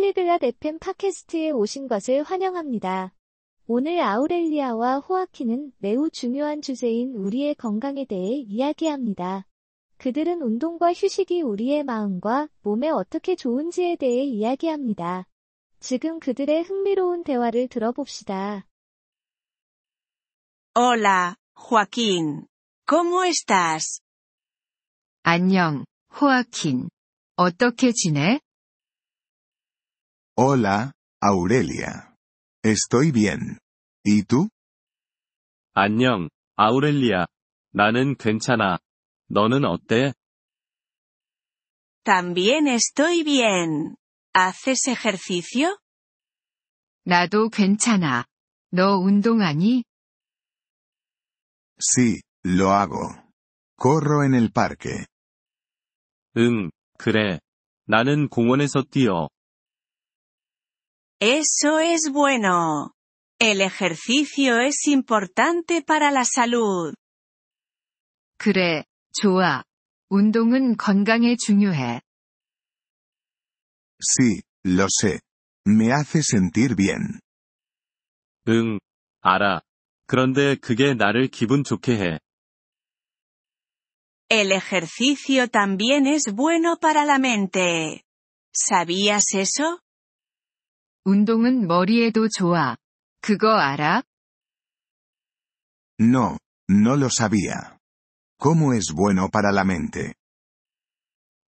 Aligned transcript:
폴리글랏 0.00 0.42
FM 0.42 0.78
팟캐스트에 0.78 1.50
오신 1.50 1.86
것을 1.86 2.22
환영합니다. 2.22 3.12
오늘 3.66 4.00
아우렐리아와 4.00 5.00
호아키는 5.00 5.72
매우 5.76 6.08
중요한 6.08 6.62
주제인 6.62 7.14
우리의 7.14 7.54
건강에 7.56 8.06
대해 8.06 8.36
이야기합니다. 8.36 9.46
그들은 9.98 10.40
운동과 10.40 10.94
휴식이 10.94 11.42
우리의 11.42 11.84
마음과 11.84 12.48
몸에 12.62 12.88
어떻게 12.88 13.36
좋은지에 13.36 13.96
대해 13.96 14.24
이야기합니다. 14.24 15.26
지금 15.80 16.18
그들의 16.18 16.62
흥미로운 16.62 17.22
대화를 17.22 17.68
들어봅시다. 17.68 18.66
Hola, 20.74 21.34
Joaquín. 21.54 22.46
¿Cómo 22.86 23.24
estás? 23.26 24.00
안녕, 25.22 25.84
호아킨. 26.18 26.88
어떻게 27.36 27.92
지내? 27.92 28.40
Hola, 30.39 30.93
Aurelia. 31.21 32.15
Estoy 32.63 33.11
bien. 33.11 33.59
¿Y 34.03 34.23
tú? 34.23 34.49
안녕, 35.73 36.29
아우렐리아. 36.55 37.27
나는 37.71 38.15
괜찮아. 38.15 38.79
너는 39.27 39.65
어때? 39.65 40.13
También 42.03 42.67
estoy 42.67 43.23
bien. 43.23 43.95
¿Haces 44.33 44.87
ejercicio? 44.87 45.77
나도 47.05 47.49
괜찮아. 47.49 48.25
너 48.71 48.97
운동하니? 48.97 49.83
Sí, 51.79 52.21
lo 52.43 52.71
hago. 52.71 53.09
Corro 53.77 54.23
en 54.23 54.33
el 54.33 54.51
parque. 54.51 55.05
응, 56.37 56.69
그래. 56.97 57.39
나는 57.85 58.29
공원에서 58.29 58.83
뛰어. 58.89 59.29
Eso 61.19 61.79
es 61.79 62.11
bueno. 62.11 62.93
El 63.39 63.61
ejercicio 63.61 64.59
es 64.59 64.87
importante 64.87 65.81
para 65.81 66.11
la 66.11 66.23
salud. 66.25 66.93
그래, 68.37 68.83
좋아. 69.13 69.63
운동은 70.09 70.77
건강에 70.77 71.35
중요해. 71.35 72.01
Sí, 73.99 74.41
lo 74.63 74.87
sé. 74.89 75.19
Me 75.67 75.91
hace 75.91 76.21
sentir 76.21 76.75
bien. 76.75 77.19
응, 78.47 78.79
알아. 79.21 79.61
그런데 80.05 80.55
그게 80.55 80.93
나를 80.93 81.27
기분 81.27 81.63
좋게 81.63 81.97
해. 81.97 82.19
El 84.29 84.51
ejercicio 84.51 85.47
también 85.47 86.07
es 86.07 86.33
bueno 86.33 86.77
para 86.77 87.05
la 87.05 87.19
mente. 87.19 88.03
¿Sabías 88.53 89.33
eso? 89.33 89.79
운동은 91.04 91.66
머리에도 91.66 92.28
좋아. 92.28 92.76
그거 93.22 93.48
알아? 93.58 94.02
No, 96.00 96.38
no 96.68 96.94
lo 96.96 97.08
sabía. 97.08 97.78
¿Cómo 98.38 98.72
es 98.74 98.92
bueno 98.94 99.28
para 99.30 99.50
la 99.52 99.64
mente? 99.64 100.14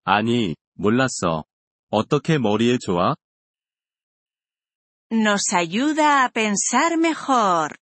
아니, 0.05 0.55
몰랐어. 0.75 1.45
어떻게 1.91 2.39
머리에 2.39 2.79
좋아? 2.79 3.15
Nos 5.11 5.53
ayuda 5.55 6.25
a 6.25 6.29
pensar 6.31 6.97
mejor. 6.97 7.77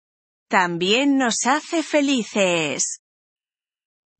También 0.48 1.18
nos 1.18 1.44
hace 1.46 1.80
felices. 1.80 3.00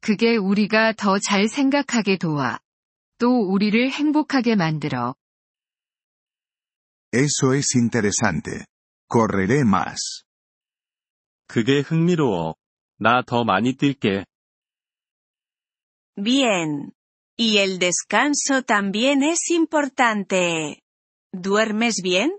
그게 0.01 0.37
우리가 0.37 0.93
더 0.93 1.19
잘 1.19 1.49
생각하게 1.49 2.17
도와. 2.17 2.59
또 3.19 3.49
우리를 3.49 3.91
행복하게 3.91 4.57
만들어. 4.57 5.15
Eso 7.17 7.55
es 7.55 7.75
interesante. 7.77 8.67
Correré 9.09 9.65
más. 9.65 10.25
그게 11.49 11.81
흥미로워. 11.81 12.57
나 12.99 13.23
더 13.23 13.43
많이 13.43 13.75
뛸게. 13.75 14.27
Bien. 16.17 16.93
Y 17.39 17.57
el 17.57 17.79
descanso 17.79 18.63
también 18.63 19.23
es 19.23 19.51
importante. 19.51 20.83
¿Duermes 21.33 22.03
bien? 22.03 22.39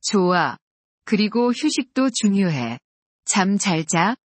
좋아. 0.00 0.56
그리고 1.04 1.52
휴식도 1.52 2.08
중요해. 2.08 2.78
잠 3.26 3.58
잘 3.58 3.84
자? 3.84 4.16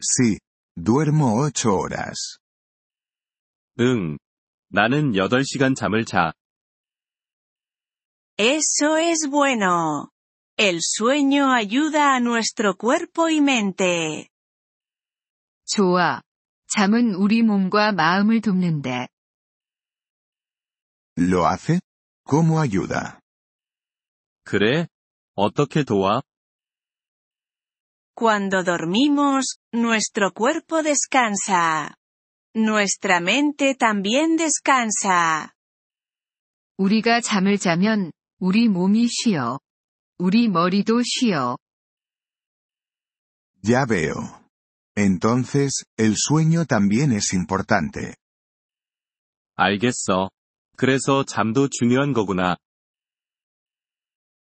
Sí, 0.00 0.38
duermo 0.76 1.40
ocho 1.42 1.74
horas. 1.76 2.38
응. 3.80 4.16
나는 4.68 5.14
8시간 5.14 5.74
잠을 5.74 6.04
자. 6.04 6.32
Eso 8.37 8.97
es 8.97 9.27
bueno. 9.29 10.11
El 10.57 10.79
sueño 10.81 11.51
ayuda 11.51 12.15
a 12.15 12.19
nuestro 12.19 12.75
cuerpo 12.77 13.29
y 13.29 13.41
mente. 13.41 14.29
좋아. 15.65 16.21
잠은 16.67 17.15
우리 17.15 17.41
몸과 17.41 17.91
마음을 17.91 18.41
돕는데. 18.41 19.07
¿Lo 21.17 21.47
hace? 21.47 21.79
¿Cómo 22.23 22.59
ayuda? 22.59 23.19
그래? 24.43 24.87
어떻게 25.35 25.83
도와? 25.83 26.21
Cuando 28.15 28.63
dormimos, 28.63 29.59
nuestro 29.71 30.31
cuerpo 30.33 30.81
descansa. 30.83 31.95
Nuestra 32.55 33.19
mente 33.19 33.75
también 33.75 34.35
descansa. 34.37 35.51
우리가 36.77 37.21
잠을 37.21 37.57
자면 37.57 38.11
우리 38.44 38.66
몸이 38.66 39.06
쉬어. 39.06 39.60
우리 40.18 40.48
머리도 40.48 41.02
쉬어. 41.04 41.56
Ya 43.62 43.86
veo. 43.86 44.42
Entonces, 44.96 45.84
el 45.96 46.16
sueño 46.16 46.64
también 46.64 47.12
es 47.12 47.34
importante. 47.34 48.16
알겠어. 49.54 50.30
그래서 50.76 51.22
잠도 51.22 51.68
중요한 51.68 52.12
거구나. 52.12 52.56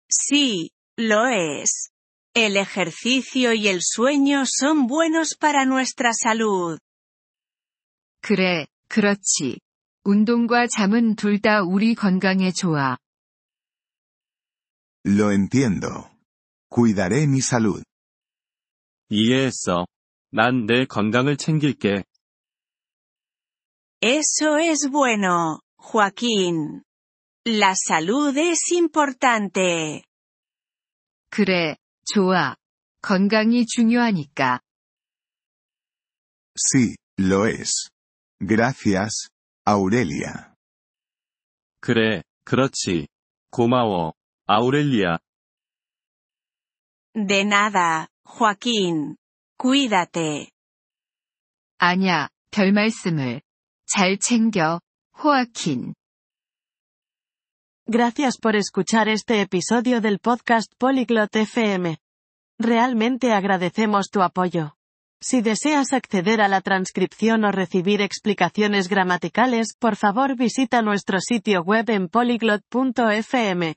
Sí, 0.09 0.69
lo 0.97 1.27
es. 1.27 1.89
El 2.33 2.55
ejercicio 2.55 3.51
y 3.51 3.67
el 3.67 3.81
sueño 3.81 4.45
son 4.45 4.87
buenos 4.87 5.35
para 5.37 5.65
nuestra 5.65 6.11
salud. 6.13 6.79
그래, 8.21 8.65
그렇지. 8.87 9.59
운동과 10.05 10.67
잠은 10.67 11.17
둘 11.17 11.41
다 11.41 11.63
우리 11.63 11.95
건강에 11.95 12.53
좋아. 12.53 12.97
Lo 15.04 15.30
entiendo. 15.32 16.10
Cuidaré 16.70 17.26
mi 17.26 17.40
salud. 17.40 17.82
이해했어. 19.10 19.86
난 20.32 20.66
내 20.66 20.86
건강을 20.86 21.36
챙길게. 21.36 22.04
Eso 24.00 24.58
es 24.58 24.90
bueno, 24.90 25.60
Joaquín. 25.76 26.82
La 27.46 27.74
salud 27.74 28.36
es 28.36 28.72
importante. 28.72 30.02
그래, 31.30 31.76
좋아. 32.04 32.56
건강이 33.02 33.66
중요하니까. 33.66 34.60
Sí, 36.56 36.96
lo 37.18 37.46
es. 37.46 37.90
Gracias, 38.40 39.28
Aurelia. 39.66 40.54
그래, 41.80 42.22
그렇지. 42.44 43.08
고마워. 43.50 44.14
아우렐리아. 44.48 45.18
De 47.14 47.44
nada, 47.44 48.08
Joaquín. 48.24 49.16
Cuídate. 49.56 50.50
아냐, 51.78 52.28
별 52.50 52.72
말씀을. 52.72 53.40
잘 53.86 54.18
챙겨, 54.18 54.80
호아킨. 55.22 55.94
Gracias 57.86 58.38
por 58.38 58.56
escuchar 58.56 59.08
este 59.08 59.42
episodio 59.42 60.00
del 60.00 60.18
podcast 60.18 60.72
Polyglot 60.78 61.36
FM. 61.36 61.98
Realmente 62.58 63.32
agradecemos 63.32 64.08
tu 64.10 64.22
apoyo. 64.22 64.76
Si 65.20 65.42
deseas 65.42 65.92
acceder 65.92 66.40
a 66.40 66.48
la 66.48 66.60
transcripción 66.60 67.44
o 67.44 67.52
recibir 67.52 68.00
explicaciones 68.00 68.88
gramaticales, 68.88 69.74
por 69.78 69.96
favor 69.96 70.36
visita 70.36 70.82
nuestro 70.82 71.18
sitio 71.20 71.62
web 71.62 71.88
en 71.90 72.08
polyglot.fm. 72.08 73.76